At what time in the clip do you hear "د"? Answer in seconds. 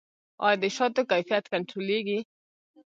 0.63-0.65